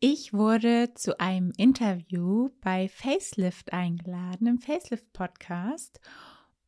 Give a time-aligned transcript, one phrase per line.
[0.00, 6.00] Ich wurde zu einem Interview bei Facelift eingeladen, im Facelift-Podcast.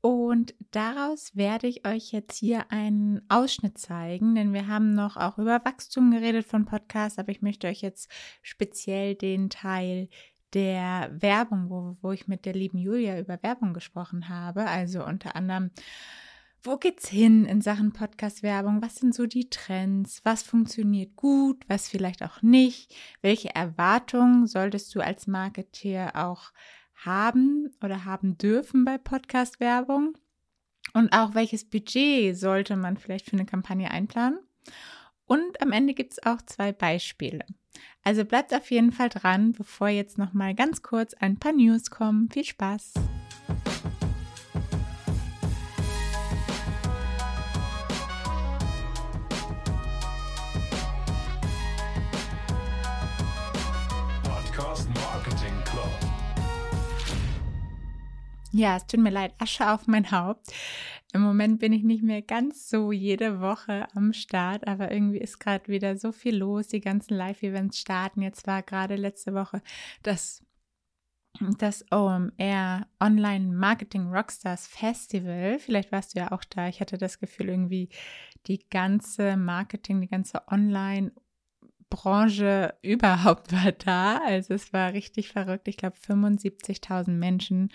[0.00, 5.38] Und daraus werde ich euch jetzt hier einen Ausschnitt zeigen, denn wir haben noch auch
[5.38, 8.11] über Wachstum geredet von Podcasts, aber ich möchte euch jetzt
[8.43, 10.08] speziell den Teil
[10.53, 15.37] der Werbung, wo, wo ich mit der lieben Julia über Werbung gesprochen habe, also unter
[15.37, 15.71] anderem
[16.62, 18.83] wo geht's hin in Sachen Podcast-Werbung?
[18.83, 20.20] Was sind so die Trends?
[20.24, 21.65] Was funktioniert gut?
[21.69, 22.95] Was vielleicht auch nicht?
[23.23, 26.53] Welche Erwartungen solltest du als Marketeer auch
[26.95, 30.19] haben oder haben dürfen bei Podcast-Werbung?
[30.93, 34.39] Und auch welches Budget sollte man vielleicht für eine Kampagne einplanen?
[35.27, 37.47] Und am Ende gibt es auch zwei Beispiele.
[38.03, 41.91] Also bleibt auf jeden Fall dran, bevor jetzt noch mal ganz kurz ein paar News
[41.91, 42.29] kommen.
[42.31, 42.95] Viel Spaß!
[58.61, 60.53] Ja, es tut mir leid, Asche auf mein Haupt.
[61.14, 65.41] Im Moment bin ich nicht mehr ganz so jede Woche am Start, aber irgendwie ist
[65.41, 66.69] gerade wieder so viel los.
[66.69, 68.20] Die ganzen Live-Events starten.
[68.20, 69.62] Jetzt war gerade letzte Woche
[70.02, 70.44] das,
[71.56, 75.58] das OMR Online Marketing Rockstars Festival.
[75.58, 76.69] Vielleicht warst du ja auch da.
[76.69, 77.89] Ich hatte das Gefühl, irgendwie
[78.47, 81.12] die ganze Marketing, die ganze Online-
[81.89, 84.19] Branche überhaupt war da.
[84.24, 85.67] Also es war richtig verrückt.
[85.67, 87.70] Ich glaube 75.000 Menschen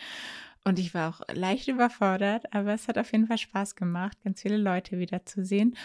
[0.65, 4.41] und ich war auch leicht überfordert, aber es hat auf jeden Fall Spaß gemacht, ganz
[4.41, 5.75] viele Leute wiederzusehen.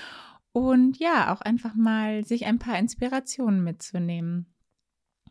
[0.52, 4.46] Und ja, auch einfach mal sich ein paar Inspirationen mitzunehmen.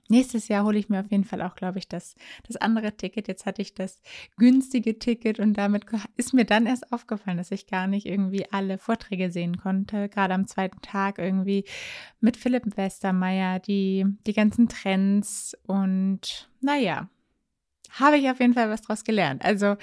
[0.07, 2.15] Nächstes Jahr hole ich mir auf jeden Fall auch, glaube ich, das,
[2.47, 3.27] das andere Ticket.
[3.27, 4.01] Jetzt hatte ich das
[4.37, 8.77] günstige Ticket und damit ist mir dann erst aufgefallen, dass ich gar nicht irgendwie alle
[8.79, 10.09] Vorträge sehen konnte.
[10.09, 11.63] Gerade am zweiten Tag irgendwie
[12.21, 17.07] mit Philipp Westermeier, die, die ganzen Trends und naja,
[17.89, 19.43] habe ich auf jeden Fall was draus gelernt.
[19.43, 19.77] Also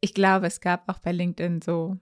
[0.00, 1.98] ich glaube, es gab auch bei LinkedIn so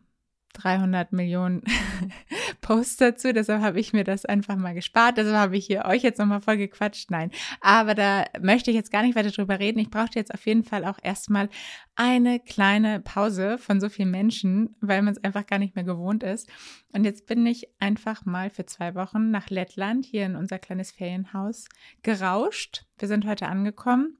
[0.56, 1.62] 300 Millionen
[2.61, 3.33] Posts dazu.
[3.33, 5.19] Deshalb habe ich mir das einfach mal gespart.
[5.19, 7.11] Deshalb habe ich hier euch jetzt nochmal voll gequatscht.
[7.11, 7.31] Nein,
[7.61, 9.78] aber da möchte ich jetzt gar nicht weiter drüber reden.
[9.78, 11.49] Ich brauchte jetzt auf jeden Fall auch erstmal
[11.94, 16.23] eine kleine Pause von so vielen Menschen, weil man es einfach gar nicht mehr gewohnt
[16.23, 16.49] ist.
[16.93, 20.91] Und jetzt bin ich einfach mal für zwei Wochen nach Lettland hier in unser kleines
[20.91, 21.67] Ferienhaus
[22.03, 22.87] gerauscht.
[22.99, 24.19] Wir sind heute angekommen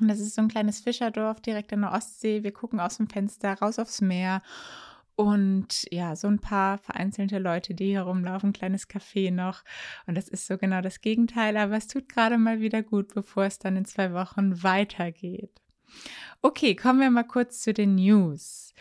[0.00, 2.42] und das ist so ein kleines Fischerdorf direkt an der Ostsee.
[2.42, 4.42] Wir gucken aus dem Fenster raus aufs Meer.
[5.14, 9.62] Und ja, so ein paar vereinzelte Leute, die hier rumlaufen, kleines Café noch.
[10.06, 13.44] Und das ist so genau das Gegenteil, aber es tut gerade mal wieder gut, bevor
[13.44, 15.60] es dann in zwei Wochen weitergeht.
[16.40, 18.72] Okay, kommen wir mal kurz zu den News.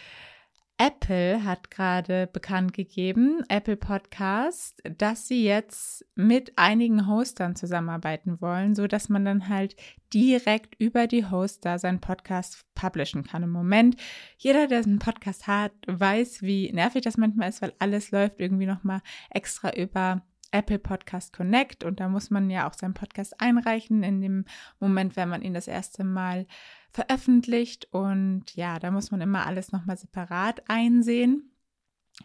[0.84, 8.74] Apple hat gerade bekannt gegeben, Apple Podcast, dass sie jetzt mit einigen Hostern zusammenarbeiten wollen,
[8.74, 9.76] so dass man dann halt
[10.12, 13.44] direkt über die Hoster seinen Podcast publishen kann.
[13.44, 13.96] Im Moment,
[14.40, 18.66] jeder, der einen Podcast hat, weiß, wie nervig das manchmal ist, weil alles läuft irgendwie
[18.66, 24.04] nochmal extra über Apple Podcast Connect und da muss man ja auch seinen Podcast einreichen
[24.04, 24.46] in dem
[24.80, 26.46] Moment, wenn man ihn das erste Mal
[26.92, 31.52] veröffentlicht und ja, da muss man immer alles nochmal separat einsehen.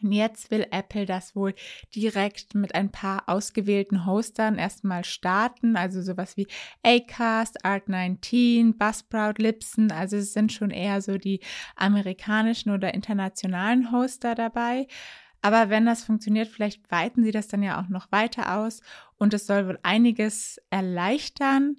[0.03, 1.54] Und jetzt will Apple das wohl
[1.94, 6.47] direkt mit ein paar ausgewählten Hostern erstmal starten, also sowas wie
[6.82, 11.41] Acast, Art19, Buzzsprout, Libsyn, also es sind schon eher so die
[11.76, 14.86] amerikanischen oder internationalen Hoster dabei.
[15.47, 18.81] Aber wenn das funktioniert, vielleicht weiten sie das dann ja auch noch weiter aus
[19.17, 21.77] und es soll wohl einiges erleichtern.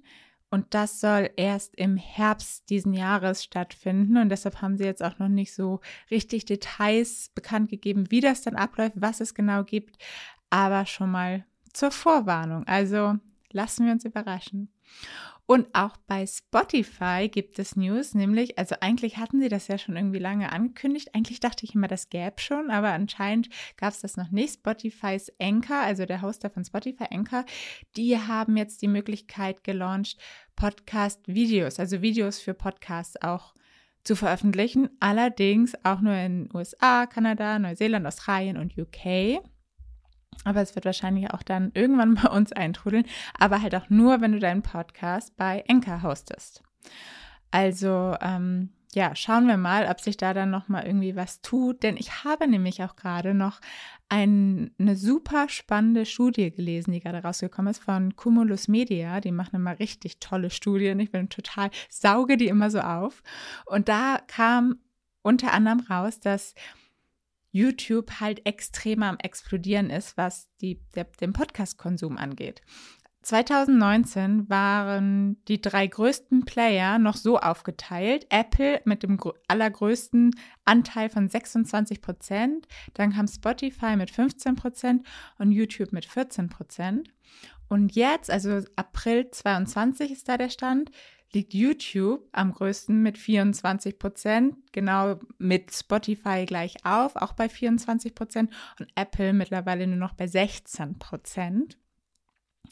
[0.48, 4.16] Und das soll erst im Herbst diesen Jahres stattfinden.
[4.16, 8.40] Und deshalb haben sie jetzt auch noch nicht so richtig Details bekannt gegeben, wie das
[8.40, 10.02] dann abläuft, was es genau gibt.
[10.48, 12.66] Aber schon mal zur Vorwarnung.
[12.66, 13.16] Also
[13.52, 14.72] lassen wir uns überraschen.
[15.50, 19.96] Und auch bei Spotify gibt es News, nämlich, also eigentlich hatten sie das ja schon
[19.96, 21.14] irgendwie lange angekündigt.
[21.14, 23.48] Eigentlich dachte ich immer, das gäbe schon, aber anscheinend
[23.78, 24.56] gab es das noch nicht.
[24.56, 27.46] Spotifys Anchor, also der Hoster von Spotify Anchor,
[27.96, 30.18] die haben jetzt die Möglichkeit gelauncht,
[30.54, 33.54] Podcast-Videos, also Videos für Podcasts auch
[34.04, 34.90] zu veröffentlichen.
[35.00, 39.42] Allerdings auch nur in USA, Kanada, Neuseeland, Australien und UK.
[40.44, 43.04] Aber es wird wahrscheinlich auch dann irgendwann bei uns eintrudeln,
[43.38, 46.62] aber halt auch nur, wenn du deinen Podcast bei Enka hostest.
[47.50, 51.82] Also ähm, ja, schauen wir mal, ob sich da dann noch mal irgendwie was tut,
[51.82, 53.60] denn ich habe nämlich auch gerade noch
[54.08, 59.20] ein, eine super spannende Studie gelesen, die gerade rausgekommen ist von Cumulus Media.
[59.20, 60.98] Die machen immer richtig tolle Studien.
[61.00, 63.22] Ich bin total sauge die immer so auf.
[63.66, 64.78] Und da kam
[65.22, 66.54] unter anderem raus, dass
[67.50, 72.62] YouTube halt extremer am Explodieren ist, was die, der, den Podcast-Konsum angeht.
[73.22, 78.26] 2019 waren die drei größten Player noch so aufgeteilt.
[78.30, 79.18] Apple mit dem
[79.48, 80.34] allergrößten
[80.64, 85.06] Anteil von 26 Prozent, dann kam Spotify mit 15 Prozent
[85.38, 87.10] und YouTube mit 14 Prozent.
[87.68, 90.90] Und jetzt, also April 22 ist da der Stand,
[91.32, 98.14] liegt YouTube am größten mit 24 Prozent, genau mit Spotify gleich auf, auch bei 24
[98.14, 101.78] Prozent und Apple mittlerweile nur noch bei 16 Prozent.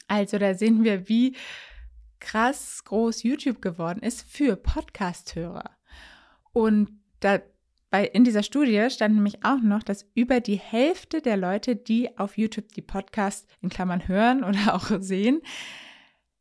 [0.07, 1.35] Also da sehen wir, wie
[2.19, 5.71] krass groß YouTube geworden ist für Podcast-Hörer.
[6.53, 6.89] Und
[7.19, 7.39] da
[7.89, 12.17] bei, in dieser Studie stand nämlich auch noch, dass über die Hälfte der Leute, die
[12.17, 15.41] auf YouTube die Podcasts in Klammern hören oder auch sehen,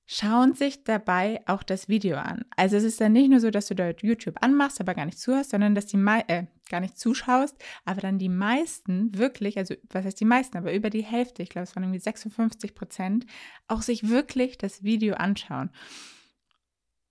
[0.06, 2.44] schauen sich dabei auch das Video an.
[2.56, 5.18] Also es ist dann nicht nur so, dass du dort YouTube anmachst, aber gar nicht
[5.18, 5.96] zuhörst, sondern dass die
[6.28, 10.72] äh, gar nicht zuschaust, aber dann die meisten wirklich, also was heißt die meisten, aber
[10.72, 13.26] über die Hälfte, ich glaube es waren irgendwie 56 Prozent,
[13.66, 15.70] auch sich wirklich das Video anschauen.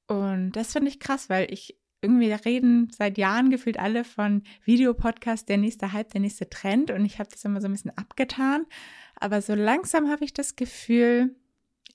[0.08, 5.50] Und das finde ich krass, weil ich irgendwie reden seit Jahren gefühlt alle von Videopodcast,
[5.50, 8.66] der nächste Hype, der nächste Trend und ich habe das immer so ein bisschen abgetan.
[9.16, 11.36] Aber so langsam habe ich das Gefühl,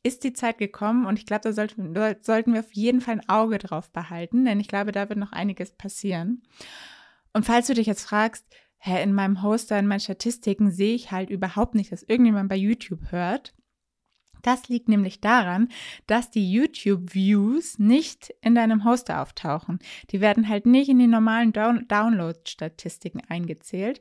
[0.02, 3.28] ist die Zeit gekommen und ich glaube, da sollten, sollten wir auf jeden Fall ein
[3.28, 6.42] Auge drauf behalten, denn ich glaube, da wird noch einiges passieren.
[7.32, 8.46] Und falls du dich jetzt fragst,
[8.78, 12.56] hä, in meinem Hoster, in meinen Statistiken sehe ich halt überhaupt nicht, dass irgendjemand bei
[12.56, 13.54] YouTube hört.
[14.42, 15.68] Das liegt nämlich daran,
[16.06, 19.80] dass die YouTube-Views nicht in deinem Hoster auftauchen.
[20.10, 24.00] Die werden halt nicht in die normalen Down Download-Statistiken eingezählt.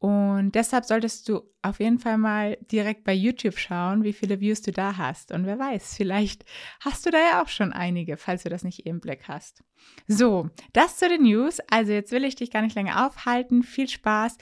[0.00, 4.62] Und deshalb solltest du auf jeden Fall mal direkt bei YouTube schauen, wie viele Views
[4.62, 5.32] du da hast.
[5.32, 6.44] Und wer weiß, vielleicht
[6.80, 9.64] hast du da ja auch schon einige, falls du das nicht im Blick hast.
[10.06, 11.58] So, das zu den News.
[11.68, 13.64] Also jetzt will ich dich gar nicht länger aufhalten.
[13.64, 14.38] Viel Spaß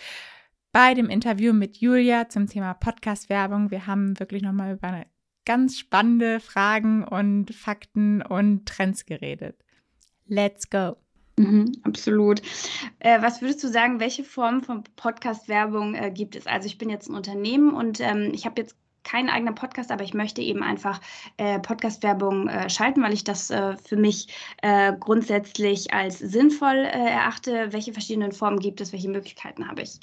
[0.72, 3.70] bei dem Interview mit Julia zum Thema Podcast-Werbung.
[3.70, 5.06] Wir haben wirklich nochmal über
[5.46, 9.56] ganz spannende Fragen und Fakten und Trends geredet.
[10.26, 11.05] Let's go!
[11.38, 12.40] Mhm, absolut.
[12.98, 16.46] Äh, was würdest du sagen, welche Form von Podcast-Werbung äh, gibt es?
[16.46, 18.74] Also ich bin jetzt ein Unternehmen und ähm, ich habe jetzt
[19.04, 21.00] keinen eigenen Podcast, aber ich möchte eben einfach
[21.36, 24.28] äh, Podcast-Werbung äh, schalten, weil ich das äh, für mich
[24.62, 27.72] äh, grundsätzlich als sinnvoll erachte.
[27.72, 28.92] Welche verschiedenen Formen gibt es?
[28.92, 30.00] Welche Möglichkeiten habe ich?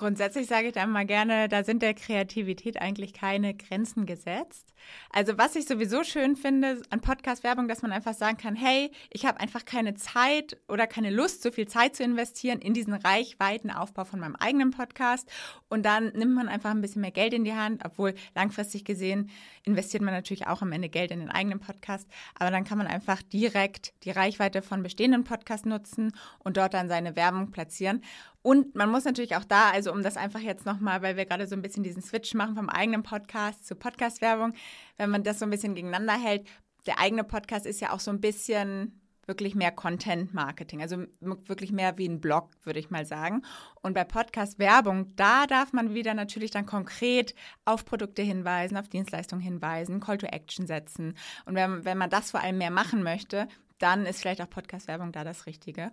[0.00, 4.72] Grundsätzlich sage ich dann mal gerne, da sind der Kreativität eigentlich keine Grenzen gesetzt.
[5.10, 9.26] Also was ich sowieso schön finde an Podcast-Werbung, dass man einfach sagen kann, hey, ich
[9.26, 14.06] habe einfach keine Zeit oder keine Lust, so viel Zeit zu investieren in diesen Reichweitenaufbau
[14.06, 15.30] von meinem eigenen Podcast.
[15.68, 19.28] Und dann nimmt man einfach ein bisschen mehr Geld in die Hand, obwohl langfristig gesehen
[19.64, 22.08] investiert man natürlich auch am Ende Geld in den eigenen Podcast.
[22.38, 26.88] Aber dann kann man einfach direkt die Reichweite von bestehenden Podcasts nutzen und dort dann
[26.88, 28.02] seine Werbung platzieren.
[28.42, 31.46] Und man muss natürlich auch da, also um das einfach jetzt nochmal, weil wir gerade
[31.46, 34.54] so ein bisschen diesen Switch machen vom eigenen Podcast zu Podcast-Werbung,
[34.96, 36.46] wenn man das so ein bisschen gegeneinander hält,
[36.86, 41.96] der eigene Podcast ist ja auch so ein bisschen wirklich mehr Content-Marketing, also wirklich mehr
[41.98, 43.42] wie ein Blog, würde ich mal sagen.
[43.80, 47.34] Und bei Podcast-Werbung, da darf man wieder natürlich dann konkret
[47.64, 51.14] auf Produkte hinweisen, auf Dienstleistungen hinweisen, Call to Action setzen.
[51.44, 53.46] Und wenn, wenn man das vor allem mehr machen möchte,
[53.78, 55.92] dann ist vielleicht auch Podcast-Werbung da das Richtige.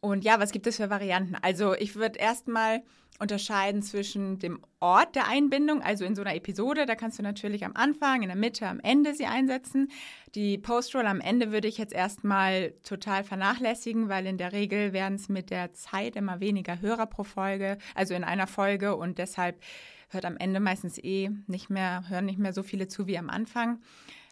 [0.00, 1.36] Und ja, was gibt es für Varianten?
[1.42, 2.82] Also ich würde erstmal
[3.18, 7.64] unterscheiden zwischen dem Ort der Einbindung, also in so einer Episode, da kannst du natürlich
[7.64, 9.90] am Anfang, in der Mitte, am Ende sie einsetzen.
[10.34, 15.14] Die Postroll am Ende würde ich jetzt erstmal total vernachlässigen, weil in der Regel werden
[15.14, 19.60] es mit der Zeit immer weniger Hörer pro Folge, also in einer Folge und deshalb
[20.10, 23.30] hört am Ende meistens eh nicht mehr, hören nicht mehr so viele zu wie am
[23.30, 23.80] Anfang.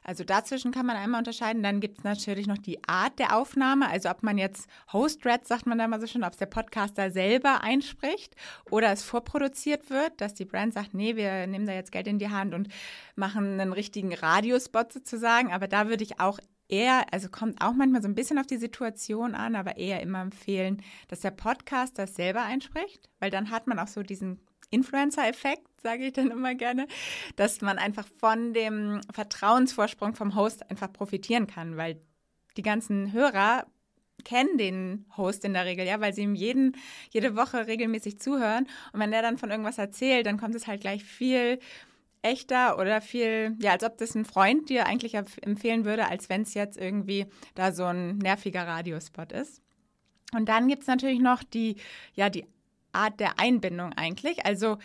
[0.06, 1.64] Also dazwischen kann man einmal unterscheiden.
[1.64, 5.66] Dann gibt es natürlich noch die Art der Aufnahme, also ob man jetzt Host-Red, sagt
[5.66, 8.36] man da mal so schön, ob es der Podcaster selber einspricht
[8.70, 12.20] oder es vorproduziert wird, dass die Brand sagt, nee, wir nehmen da jetzt Geld in
[12.20, 12.68] die Hand und
[13.16, 15.52] machen einen richtigen Radiospot sozusagen.
[15.52, 18.58] Aber da würde ich auch eher, also kommt auch manchmal so ein bisschen auf die
[18.58, 23.80] Situation an, aber eher immer empfehlen, dass der Podcaster selber einspricht, weil dann hat man
[23.80, 26.86] auch so diesen Influencer-Effekt, sage ich dann immer gerne,
[27.36, 32.00] dass man einfach von dem Vertrauensvorsprung vom Host einfach profitieren kann, weil
[32.56, 33.66] die ganzen Hörer
[34.24, 36.76] kennen den Host in der Regel, ja, weil sie ihm jeden,
[37.10, 38.66] jede Woche regelmäßig zuhören.
[38.92, 41.60] Und wenn der dann von irgendwas erzählt, dann kommt es halt gleich viel
[42.22, 46.42] echter oder viel, ja, als ob das ein Freund dir eigentlich empfehlen würde, als wenn
[46.42, 49.62] es jetzt irgendwie da so ein nerviger Radiospot ist.
[50.32, 51.76] Und dann gibt es natürlich noch die,
[52.14, 52.46] ja, die
[52.96, 54.44] Art der Einbindung eigentlich.
[54.44, 54.78] Also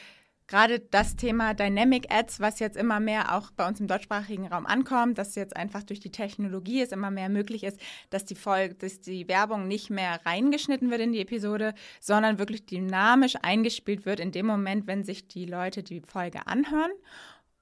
[0.51, 4.65] gerade das Thema Dynamic Ads, was jetzt immer mehr auch bei uns im deutschsprachigen Raum
[4.65, 8.75] ankommt, dass jetzt einfach durch die Technologie es immer mehr möglich ist, dass die Folge,
[8.75, 14.20] dass die Werbung nicht mehr reingeschnitten wird in die Episode, sondern wirklich dynamisch eingespielt wird
[14.20, 16.91] in dem Moment, wenn sich die Leute die Folge anhören.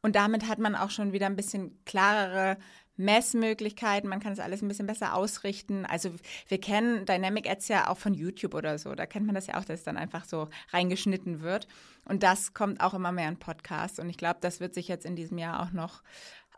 [0.02, 2.58] Und damit hat man auch schon wieder ein bisschen klarere
[3.00, 5.86] Messmöglichkeiten, man kann es alles ein bisschen besser ausrichten.
[5.86, 6.12] Also
[6.48, 8.94] wir kennen Dynamic Ads ja auch von YouTube oder so.
[8.94, 11.68] Da kennt man das ja auch, dass es dann einfach so reingeschnitten wird.
[12.06, 14.00] Und das kommt auch immer mehr in Podcasts.
[14.00, 16.04] Und ich glaube, das wird sich jetzt in diesem Jahr auch noch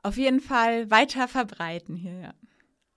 [0.03, 2.19] auf jeden Fall weiter verbreiten hier.
[2.19, 2.33] Ja.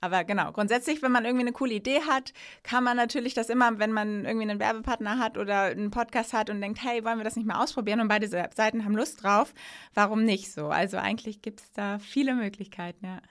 [0.04, 3.78] Aber genau, grundsätzlich, wenn man irgendwie eine coole Idee hat, kann man natürlich das immer,
[3.78, 7.24] wenn man irgendwie einen Werbepartner hat oder einen Podcast hat und denkt, hey, wollen wir
[7.24, 8.00] das nicht mal ausprobieren?
[8.00, 9.54] Und beide Seiten haben Lust drauf,
[9.94, 10.68] warum nicht so?
[10.68, 13.22] Also eigentlich gibt es da viele Möglichkeiten, ja.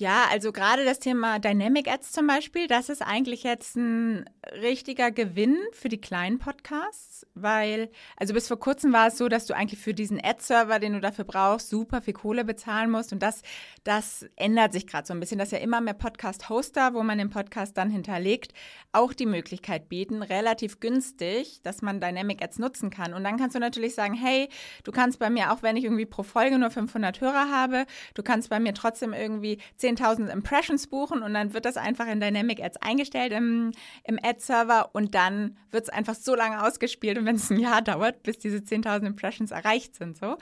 [0.00, 4.24] Ja, also gerade das Thema Dynamic Ads zum Beispiel, das ist eigentlich jetzt ein
[4.62, 9.44] richtiger Gewinn für die kleinen Podcasts, weil, also bis vor kurzem war es so, dass
[9.44, 13.12] du eigentlich für diesen Ad-Server, den du dafür brauchst, super viel Kohle bezahlen musst.
[13.12, 13.42] Und das,
[13.84, 17.28] das ändert sich gerade so ein bisschen, dass ja immer mehr Podcast-Hoster, wo man den
[17.28, 18.54] Podcast dann hinterlegt,
[18.92, 23.12] auch die Möglichkeit bieten, relativ günstig, dass man Dynamic Ads nutzen kann.
[23.12, 24.48] Und dann kannst du natürlich sagen, hey,
[24.82, 28.22] du kannst bei mir, auch wenn ich irgendwie pro Folge nur 500 Hörer habe, du
[28.22, 32.20] kannst bei mir trotzdem irgendwie 10 10.000 Impressions buchen und dann wird das einfach in
[32.20, 33.72] Dynamic Ads eingestellt im,
[34.04, 37.82] im Ad-Server und dann wird es einfach so lange ausgespielt und wenn es ein Jahr
[37.82, 40.36] dauert, bis diese 10.000 Impressions erreicht sind, so.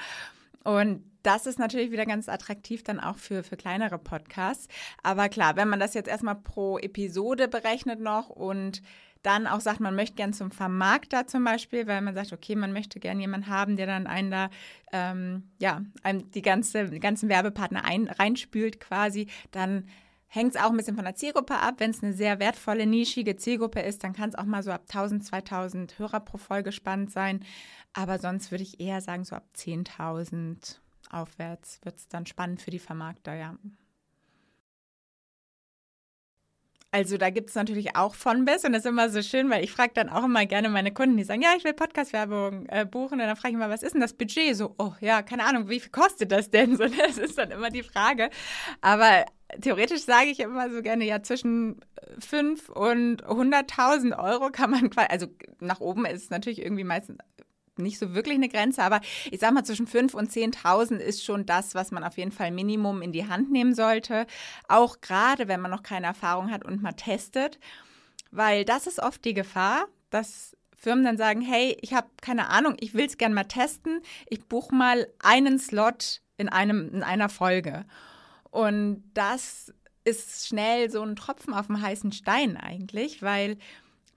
[0.65, 4.69] Und das ist natürlich wieder ganz attraktiv dann auch für, für kleinere Podcasts.
[5.03, 8.83] Aber klar, wenn man das jetzt erstmal pro Episode berechnet noch und
[9.23, 12.73] dann auch sagt, man möchte gern zum Vermarkter zum Beispiel, weil man sagt, okay, man
[12.73, 14.51] möchte gern jemanden haben, der dann einen da,
[14.93, 15.83] ähm, ja,
[16.35, 19.85] die, ganze, ganzen Werbepartner ein, reinspült quasi, dann
[20.29, 21.77] hängt es auch ein bisschen von der Zielgruppe ab.
[21.79, 24.83] Wenn es eine sehr wertvolle, nischige Zielgruppe ist, dann kann es auch mal so ab
[24.89, 27.45] 1000, 2000 Hörer pro Folge spannend sein.
[27.95, 30.77] Aber sonst würde ich eher sagen, so ab 10.000
[31.11, 33.57] aufwärts wird es dann spannend für die Vermarkter, ja.
[36.91, 39.63] Also da gibt es natürlich auch von bis und das ist immer so schön, weil
[39.63, 42.87] ich frage dann auch immer gerne meine Kunden, die sagen, ja, ich will Podcast-Werbung äh,
[42.87, 44.57] buchen und dann frage ich immer, was ist denn das Budget?
[44.57, 46.77] So, oh ja, keine Ahnung, wie viel kostet das denn?
[46.79, 48.31] So, das ist dann immer die Frage.
[48.81, 49.27] Aber
[49.61, 51.81] theoretisch sage ich immer so gerne, ja, zwischen
[52.21, 55.27] 5 und 100.000 Euro kann man, also
[55.61, 57.19] nach oben ist es natürlich irgendwie meistens
[57.79, 61.47] nicht so wirklich eine Grenze, aber ich sag mal, zwischen 5.000 und 10.000 ist schon
[61.47, 64.27] das, was man auf jeden Fall Minimum in die Hand nehmen sollte.
[64.69, 67.59] Auch gerade, wenn man noch keine Erfahrung hat und mal testet,
[68.31, 72.77] weil das ist oft die Gefahr, dass Firmen dann sagen, hey, ich habe keine Ahnung,
[72.81, 77.29] ich will es gerne mal testen, ich buche mal einen Slot in, einem, in einer
[77.29, 77.85] Folge.
[78.51, 79.73] Und das
[80.05, 83.59] ist schnell so ein Tropfen auf dem heißen Stein eigentlich, weil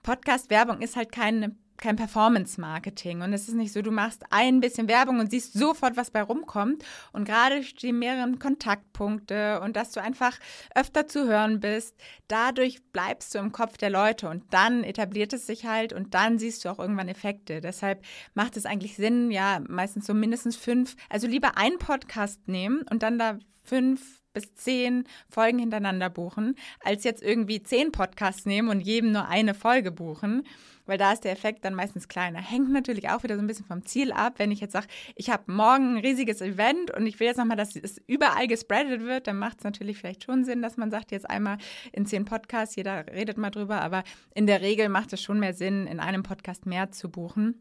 [0.02, 3.22] Podcast-Werbung ist halt keine kein Performance-Marketing.
[3.22, 6.22] Und es ist nicht so, du machst ein bisschen Werbung und siehst sofort, was bei
[6.22, 6.84] rumkommt.
[7.12, 10.38] Und gerade die mehreren Kontaktpunkte und dass du einfach
[10.74, 11.96] öfter zu hören bist,
[12.28, 16.38] dadurch bleibst du im Kopf der Leute und dann etabliert es sich halt und dann
[16.38, 17.60] siehst du auch irgendwann Effekte.
[17.60, 18.02] Deshalb
[18.34, 23.02] macht es eigentlich Sinn, ja, meistens so mindestens fünf, also lieber einen Podcast nehmen und
[23.02, 28.80] dann da fünf bis zehn Folgen hintereinander buchen, als jetzt irgendwie zehn Podcasts nehmen und
[28.80, 30.44] jedem nur eine Folge buchen
[30.86, 32.40] weil da ist der Effekt dann meistens kleiner.
[32.40, 34.34] Hängt natürlich auch wieder so ein bisschen vom Ziel ab.
[34.38, 37.56] Wenn ich jetzt sage, ich habe morgen ein riesiges Event und ich will jetzt nochmal,
[37.56, 41.12] dass es überall gespreadet wird, dann macht es natürlich vielleicht schon Sinn, dass man sagt,
[41.12, 41.58] jetzt einmal
[41.92, 44.02] in zehn Podcasts, jeder redet mal drüber, aber
[44.34, 47.60] in der Regel macht es schon mehr Sinn, in einem Podcast mehr zu buchen.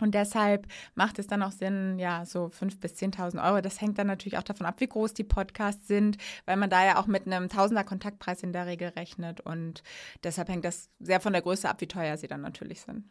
[0.00, 3.60] Und deshalb macht es dann auch Sinn, ja, so 5.000 bis 10.000 Euro.
[3.60, 6.84] Das hängt dann natürlich auch davon ab, wie groß die Podcasts sind, weil man da
[6.84, 9.40] ja auch mit einem Tausender Kontaktpreis in der Regel rechnet.
[9.40, 9.82] Und
[10.24, 13.04] deshalb hängt das sehr von der Größe ab, wie teuer sie dann natürlich sind.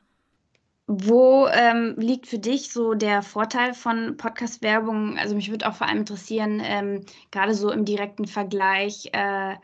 [0.90, 5.18] Wo ähm, liegt für dich so der Vorteil von Podcast-Werbung?
[5.18, 9.56] Also mich würde auch vor allem interessieren, ähm, gerade so im direkten Vergleich äh,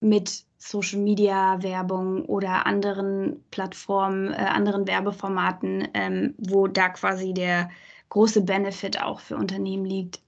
[0.00, 7.70] mit Social Media Werbung oder anderen Plattformen, äh, anderen Werbeformaten, ähm, wo da quasi der
[8.10, 10.20] große Benefit auch für Unternehmen liegt.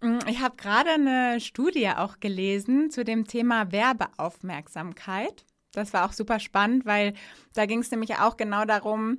[0.00, 5.46] Mm, ich habe gerade eine Studie auch gelesen zu dem Thema Werbeaufmerksamkeit.
[5.72, 7.14] Das war auch super spannend, weil
[7.54, 9.18] da ging es nämlich auch genau darum,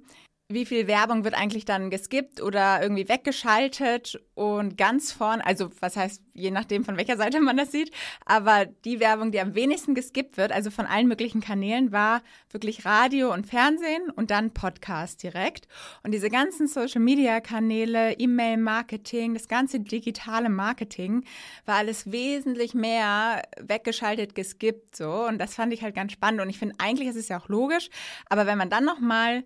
[0.50, 5.98] wie viel Werbung wird eigentlich dann geskippt oder irgendwie weggeschaltet und ganz vorn, also was
[5.98, 7.92] heißt, je nachdem von welcher Seite man das sieht,
[8.26, 12.86] aber die Werbung, die am wenigsten geskippt wird, also von allen möglichen Kanälen, war wirklich
[12.86, 15.68] Radio und Fernsehen und dann Podcast direkt.
[16.04, 21.26] Und diese ganzen Social-Media-Kanäle, E-Mail-Marketing, das ganze digitale Marketing
[21.66, 25.28] war alles wesentlich mehr weggeschaltet, geskippt so.
[25.28, 26.40] Und das fand ich halt ganz spannend.
[26.40, 27.90] Und ich finde, eigentlich ist es ja auch logisch,
[28.30, 29.44] aber wenn man dann nochmal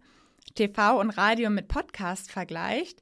[0.55, 3.01] TV und Radio mit Podcast vergleicht,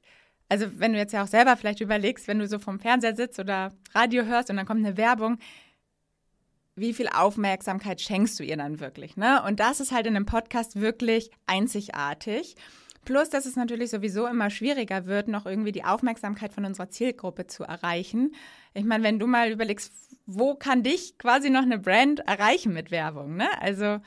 [0.50, 3.38] also wenn du jetzt ja auch selber vielleicht überlegst, wenn du so vom Fernseher sitzt
[3.38, 5.38] oder Radio hörst und dann kommt eine Werbung,
[6.74, 9.16] wie viel Aufmerksamkeit schenkst du ihr dann wirklich?
[9.16, 9.42] Ne?
[9.44, 12.56] Und das ist halt in einem Podcast wirklich einzigartig.
[13.04, 17.46] Plus, dass es natürlich sowieso immer schwieriger wird, noch irgendwie die Aufmerksamkeit von unserer Zielgruppe
[17.46, 18.34] zu erreichen.
[18.74, 19.92] Ich meine, wenn du mal überlegst,
[20.26, 23.48] wo kann dich quasi noch eine Brand erreichen mit Werbung, ne?
[23.60, 24.00] Also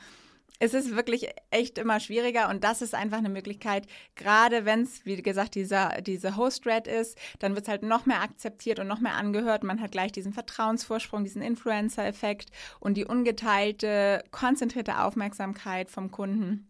[0.60, 5.04] es ist wirklich echt immer schwieriger und das ist einfach eine Möglichkeit, gerade wenn es,
[5.04, 9.00] wie gesagt, dieser, diese Host-Red ist, dann wird es halt noch mehr akzeptiert und noch
[9.00, 9.64] mehr angehört.
[9.64, 16.68] Man hat gleich diesen Vertrauensvorsprung, diesen Influencer-Effekt und die ungeteilte, konzentrierte Aufmerksamkeit vom Kunden.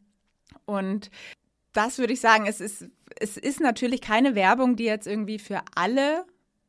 [0.64, 1.11] Und
[1.73, 2.87] das würde ich sagen, es ist,
[3.19, 6.25] es ist natürlich keine Werbung, die jetzt irgendwie für alle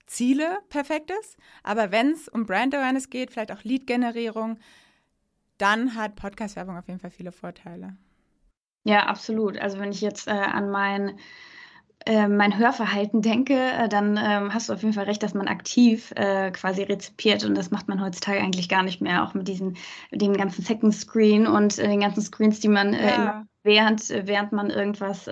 [0.06, 1.38] Ziele perfekt ist.
[1.64, 4.60] Aber wenn es um Brand Awareness geht, vielleicht auch Lead-Generierung,
[5.58, 7.96] dann hat Podcast-Werbung auf jeden Fall viele Vorteile.
[8.86, 9.58] Ja, absolut.
[9.60, 11.18] Also wenn ich jetzt äh, an mein,
[12.06, 15.48] äh, mein Hörverhalten denke, äh, dann ähm, hast du auf jeden Fall recht, dass man
[15.48, 19.48] aktiv äh, quasi rezipiert und das macht man heutzutage eigentlich gar nicht mehr, auch mit
[19.48, 19.76] diesen,
[20.12, 23.46] dem ganzen Second Screen und äh, den ganzen Screens, die man äh, ja.
[23.64, 25.28] während, während man irgendwas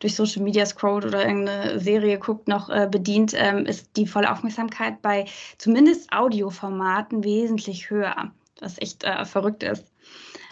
[0.00, 5.02] durch Social Media scrollt oder irgendeine Serie guckt, noch bedient, ähm, ist die volle Aufmerksamkeit
[5.02, 5.26] bei
[5.58, 9.84] zumindest Audioformaten wesentlich höher was echt äh, verrückt ist.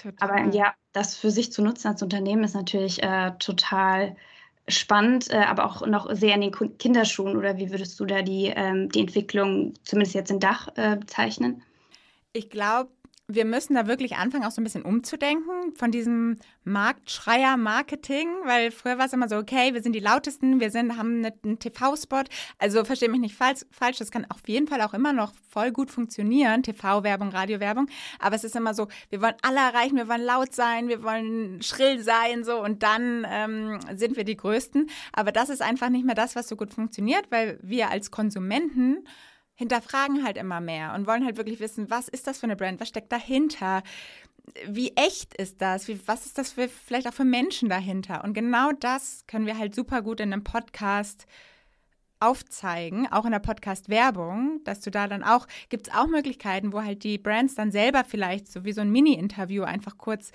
[0.02, 0.30] Total.
[0.30, 4.16] Aber ja, das für sich zu nutzen als Unternehmen ist natürlich äh, total
[4.68, 7.36] spannend, äh, aber auch noch sehr in den Kinderschuhen.
[7.36, 11.62] Oder wie würdest du da die, ähm, die Entwicklung, zumindest jetzt in Dach, äh, bezeichnen?
[12.32, 12.90] Ich glaube,
[13.34, 18.98] wir müssen da wirklich anfangen, auch so ein bisschen umzudenken von diesem Marktschreier-Marketing, weil früher
[18.98, 22.22] war es immer so, okay, wir sind die lautesten, wir sind, haben einen TV-Spot.
[22.58, 25.72] Also verstehe mich nicht falsch, falsch, das kann auf jeden Fall auch immer noch voll
[25.72, 27.88] gut funktionieren, TV-Werbung, Radio-Werbung.
[28.18, 31.62] Aber es ist immer so, wir wollen alle erreichen, wir wollen laut sein, wir wollen
[31.62, 34.88] schrill sein, so und dann ähm, sind wir die Größten.
[35.12, 39.04] Aber das ist einfach nicht mehr das, was so gut funktioniert, weil wir als Konsumenten
[39.62, 42.80] hinterfragen halt immer mehr und wollen halt wirklich wissen, was ist das für eine Brand,
[42.80, 43.82] was steckt dahinter,
[44.66, 48.24] wie echt ist das, wie, was ist das für, vielleicht auch für Menschen dahinter.
[48.24, 51.26] Und genau das können wir halt super gut in einem Podcast
[52.18, 56.82] aufzeigen, auch in der Podcast-Werbung, dass du da dann auch, gibt es auch Möglichkeiten, wo
[56.82, 60.30] halt die Brands dann selber vielleicht so wie so ein Mini-Interview einfach kurz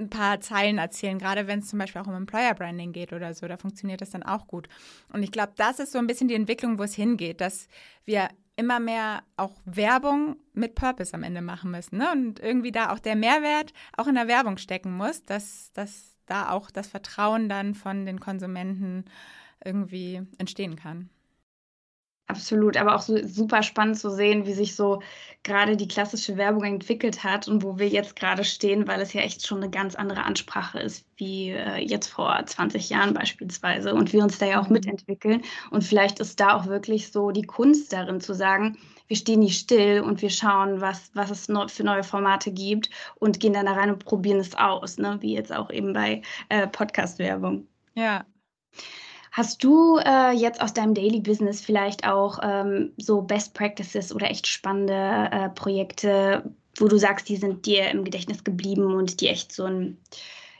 [0.00, 3.34] ein paar Zeilen erzählen, gerade wenn es zum Beispiel auch um Employer Branding geht oder
[3.34, 4.68] so, da funktioniert das dann auch gut.
[5.12, 7.68] Und ich glaube, das ist so ein bisschen die Entwicklung, wo es hingeht, dass
[8.04, 11.98] wir immer mehr auch Werbung mit Purpose am Ende machen müssen.
[11.98, 12.10] Ne?
[12.12, 16.50] Und irgendwie da auch der Mehrwert auch in der Werbung stecken muss, dass, dass da
[16.50, 19.04] auch das Vertrauen dann von den Konsumenten
[19.64, 21.10] irgendwie entstehen kann.
[22.30, 25.02] Absolut, aber auch so super spannend zu sehen, wie sich so
[25.42, 29.22] gerade die klassische Werbung entwickelt hat und wo wir jetzt gerade stehen, weil es ja
[29.22, 34.12] echt schon eine ganz andere Ansprache ist, wie äh, jetzt vor 20 Jahren beispielsweise und
[34.12, 34.74] wir uns da ja auch mhm.
[34.74, 35.42] mitentwickeln.
[35.72, 39.58] Und vielleicht ist da auch wirklich so die Kunst darin zu sagen, wir stehen nicht
[39.58, 43.72] still und wir schauen, was, was es für neue Formate gibt und gehen dann da
[43.72, 45.18] rein und probieren es aus, ne?
[45.20, 47.66] wie jetzt auch eben bei äh, Podcast-Werbung.
[47.96, 48.24] Ja,
[49.32, 54.28] Hast du äh, jetzt aus deinem Daily Business vielleicht auch ähm, so Best Practices oder
[54.28, 59.28] echt spannende äh, Projekte, wo du sagst, die sind dir im Gedächtnis geblieben und die
[59.28, 59.98] echt so ein,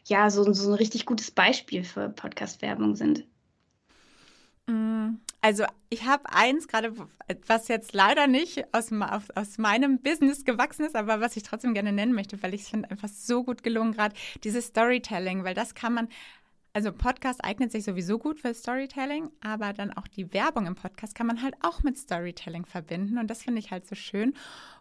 [0.04, 3.24] ja, so, so ein richtig gutes Beispiel für Podcast-Werbung sind?
[4.66, 6.94] Mm, also ich habe eins gerade,
[7.46, 8.90] was jetzt leider nicht aus,
[9.34, 12.68] aus meinem Business gewachsen ist, aber was ich trotzdem gerne nennen möchte, weil ich es
[12.68, 16.08] finde einfach so gut gelungen gerade, dieses Storytelling, weil das kann man
[16.72, 21.14] also Podcast eignet sich sowieso gut für Storytelling, aber dann auch die Werbung im Podcast
[21.14, 24.34] kann man halt auch mit Storytelling verbinden und das finde ich halt so schön.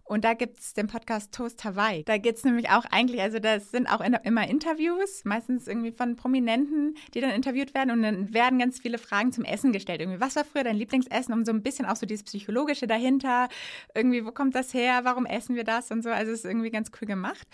[0.10, 2.04] Und da gibt es den Podcast Toast Hawaii.
[2.04, 5.92] Da geht es nämlich auch eigentlich, also das sind auch in, immer Interviews, meistens irgendwie
[5.92, 10.02] von Prominenten, die dann interviewt werden und dann werden ganz viele Fragen zum Essen gestellt.
[10.02, 11.32] Irgendwie, was war früher dein Lieblingsessen?
[11.32, 13.50] Um so ein bisschen auch so dieses Psychologische dahinter.
[13.94, 15.02] Irgendwie, wo kommt das her?
[15.04, 15.92] Warum essen wir das?
[15.92, 16.10] Und so.
[16.10, 17.48] Also es ist irgendwie ganz cool gemacht.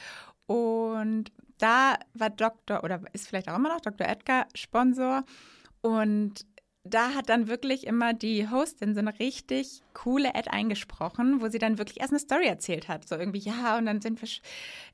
[0.47, 2.84] Und da war Dr.
[2.84, 4.08] oder ist vielleicht auch immer noch Dr.
[4.08, 5.23] Edgar Sponsor.
[5.81, 6.45] Und
[6.88, 11.58] da hat dann wirklich immer die Hostin so eine richtig coole Ad eingesprochen, wo sie
[11.58, 13.08] dann wirklich erst eine Story erzählt hat.
[13.08, 14.30] So irgendwie, ja, und dann sind wir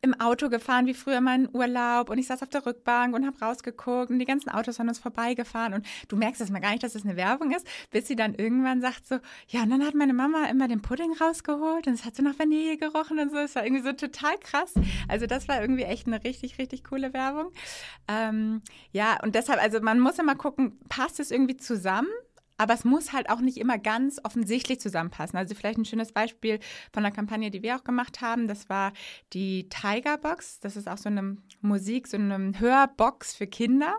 [0.02, 2.10] im Auto gefahren, wie früher mal in Urlaub.
[2.10, 5.00] Und ich saß auf der Rückbank und habe rausgeguckt und die ganzen Autos sind uns
[5.00, 5.74] vorbeigefahren.
[5.74, 8.36] Und du merkst das mal gar nicht, dass das eine Werbung ist, bis sie dann
[8.36, 12.06] irgendwann sagt so, ja, und dann hat meine Mama immer den Pudding rausgeholt und es
[12.06, 13.38] hat so nach Vanille gerochen und so.
[13.38, 14.74] Es war irgendwie so total krass.
[15.10, 17.52] Also das war irgendwie echt eine richtig, richtig coole Werbung.
[18.08, 18.62] Ähm,
[18.94, 21.81] ja, und deshalb, also man muss immer gucken, passt es irgendwie zusammen?
[22.58, 25.36] Aber es muss halt auch nicht immer ganz offensichtlich zusammenpassen.
[25.36, 26.60] Also vielleicht ein schönes Beispiel
[26.94, 28.94] von einer Kampagne, die wir auch gemacht haben, das war
[29.34, 30.60] die Tiger Box.
[30.60, 33.98] Das ist auch so eine Musik, so eine Hörbox für Kinder.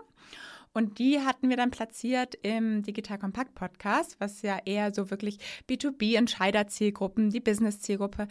[0.73, 5.37] Und die hatten wir dann platziert im Digital Kompakt Podcast, was ja eher so wirklich
[5.69, 8.27] B2B-Entscheider-Zielgruppen, die Business-Zielgruppe.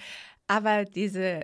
[0.48, 1.42] Aber diese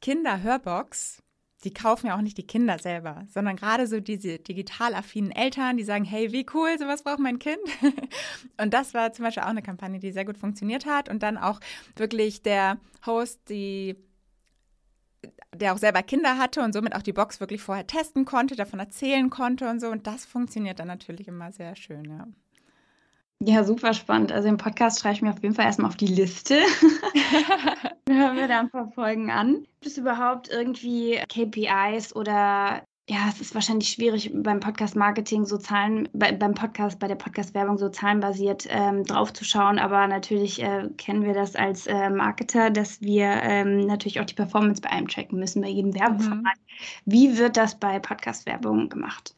[0.00, 1.22] Kinder-Hörbox
[1.64, 5.76] die kaufen ja auch nicht die Kinder selber, sondern gerade so diese digital affinen Eltern,
[5.76, 7.60] die sagen, hey, wie cool, sowas braucht mein Kind.
[8.60, 11.08] und das war zum Beispiel auch eine Kampagne, die sehr gut funktioniert hat.
[11.08, 11.60] Und dann auch
[11.96, 13.96] wirklich der Host, die
[15.54, 18.80] der auch selber Kinder hatte und somit auch die Box wirklich vorher testen konnte, davon
[18.80, 19.88] erzählen konnte und so.
[19.88, 22.26] Und das funktioniert dann natürlich immer sehr schön, ja.
[23.44, 24.30] Ja, super spannend.
[24.30, 26.54] Also den Podcast schreibe ich mir auf jeden Fall erstmal auf die Liste.
[28.08, 29.66] Hören wir da ein paar Folgen an.
[29.80, 36.08] Gibt es überhaupt irgendwie KPIs oder ja, es ist wahrscheinlich schwierig beim Podcast-Marketing so Zahlen,
[36.12, 39.80] bei, beim Podcast, bei der Podcast-Werbung so zahlenbasiert ähm, draufzuschauen.
[39.80, 44.34] Aber natürlich äh, kennen wir das als äh, Marketer, dass wir ähm, natürlich auch die
[44.34, 46.44] Performance bei einem tracken müssen, bei jedem Werbeformat.
[46.44, 47.12] Mhm.
[47.12, 49.34] Wie wird das bei Podcast-Werbung gemacht?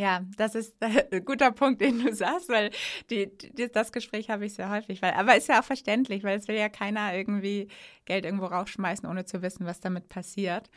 [0.00, 2.70] Ja, das ist ein guter Punkt, den du sagst, weil
[3.10, 5.02] die, die, das Gespräch habe ich sehr häufig.
[5.02, 7.68] Weil, aber ist ja auch verständlich, weil es will ja keiner irgendwie
[8.06, 10.70] Geld irgendwo rausschmeißen, ohne zu wissen, was damit passiert.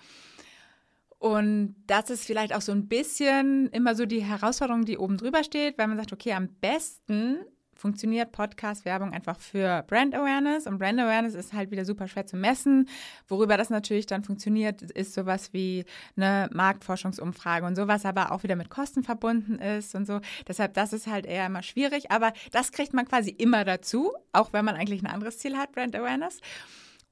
[1.20, 5.46] Und das ist vielleicht auch so ein bisschen immer so die Herausforderung, die oben drüber
[5.46, 7.46] steht, weil man sagt, okay, am besten
[7.84, 10.68] funktioniert Podcast-Werbung einfach für Brand Awareness.
[10.68, 12.88] Und Brand Awareness ist halt wieder super schwer zu messen.
[13.28, 15.84] Worüber das natürlich dann funktioniert, ist sowas wie
[16.16, 20.22] eine Marktforschungsumfrage und sowas, aber auch wieder mit Kosten verbunden ist und so.
[20.48, 22.10] Deshalb, das ist halt eher immer schwierig.
[22.10, 25.74] Aber das kriegt man quasi immer dazu, auch wenn man eigentlich ein anderes Ziel hat,
[25.74, 26.40] Brand Awareness.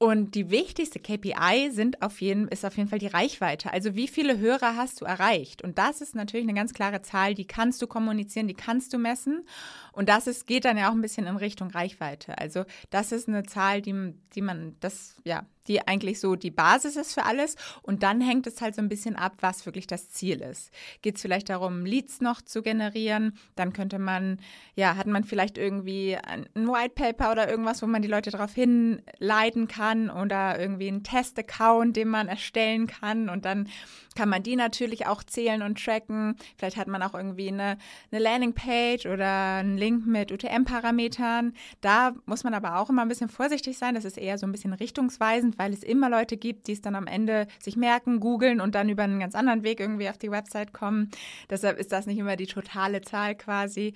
[0.01, 3.71] Und die wichtigste KPI sind auf jeden, ist auf jeden Fall die Reichweite.
[3.71, 5.61] Also wie viele Hörer hast du erreicht?
[5.63, 8.97] Und das ist natürlich eine ganz klare Zahl, die kannst du kommunizieren, die kannst du
[8.97, 9.45] messen.
[9.91, 12.37] Und das ist, geht dann ja auch ein bisschen in Richtung Reichweite.
[12.37, 16.95] Also das ist eine Zahl, die, die man, das, ja, die eigentlich so die Basis
[16.95, 17.55] ist für alles.
[17.81, 20.71] Und dann hängt es halt so ein bisschen ab, was wirklich das Ziel ist.
[21.01, 23.37] Geht es vielleicht darum, Leads noch zu generieren?
[23.55, 24.39] Dann könnte man,
[24.75, 28.53] ja, hat man vielleicht irgendwie ein White Paper oder irgendwas, wo man die Leute darauf
[28.53, 33.29] hinleiten kann oder irgendwie einen Test-Account, den man erstellen kann.
[33.29, 33.69] Und dann
[34.15, 36.35] kann man die natürlich auch zählen und tracken.
[36.57, 37.77] Vielleicht hat man auch irgendwie eine,
[38.11, 41.53] eine Landingpage oder einen Link mit UTM-Parametern.
[41.81, 43.95] Da muss man aber auch immer ein bisschen vorsichtig sein.
[43.95, 46.95] Das ist eher so ein bisschen richtungsweisend, weil es immer Leute gibt, die es dann
[46.95, 50.31] am Ende sich merken, googeln und dann über einen ganz anderen Weg irgendwie auf die
[50.31, 51.09] Website kommen.
[51.49, 53.93] Deshalb ist das nicht immer die totale Zahl quasi.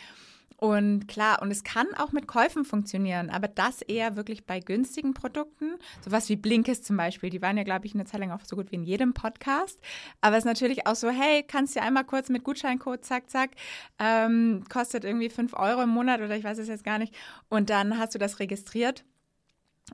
[0.58, 5.14] Und klar, und es kann auch mit Käufen funktionieren, aber das eher wirklich bei günstigen
[5.14, 5.74] Produkten.
[6.04, 8.56] Sowas wie Blinkist zum Beispiel, die waren ja, glaube ich, eine Zeit lang auch so
[8.56, 9.80] gut wie in jedem Podcast.
[10.22, 13.52] Aber es ist natürlich auch so, hey, kannst du einmal kurz mit Gutscheincode, zack, zack,
[14.00, 17.14] ähm, kostet irgendwie 5 Euro im Monat oder ich weiß es jetzt gar nicht.
[17.50, 19.04] Und dann hast du das registriert.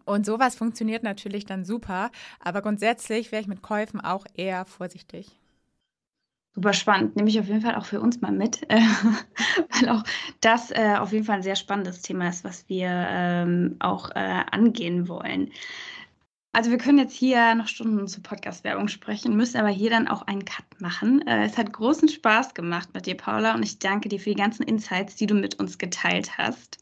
[0.06, 5.41] Und sowas funktioniert natürlich dann super, aber grundsätzlich wäre ich mit Käufen auch eher vorsichtig.
[6.54, 8.82] Super spannend, nehme ich auf jeden Fall auch für uns mal mit, äh,
[9.70, 10.04] weil auch
[10.42, 14.44] das äh, auf jeden Fall ein sehr spannendes Thema ist, was wir ähm, auch äh,
[14.52, 15.52] angehen wollen.
[16.54, 20.24] Also wir können jetzt hier noch Stunden zur Podcast-Werbung sprechen, müssen aber hier dann auch
[20.24, 21.26] einen Cut machen.
[21.26, 24.36] Äh, es hat großen Spaß gemacht mit dir, Paula, und ich danke dir für die
[24.36, 26.81] ganzen Insights, die du mit uns geteilt hast.